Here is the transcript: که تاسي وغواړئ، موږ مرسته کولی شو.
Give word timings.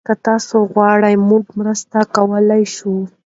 که 0.07 0.13
تاسي 0.25 0.53
وغواړئ، 0.61 1.15
موږ 1.29 1.43
مرسته 1.59 1.99
کولی 2.15 2.63
شو. 2.75 2.95